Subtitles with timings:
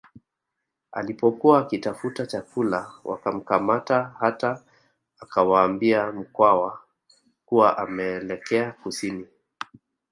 [0.91, 4.61] Alipokuwa akitafuta chakula wakamkamata hata
[5.19, 6.79] akawaambia Mkwawa
[7.45, 9.27] kuwa ameelekea kusini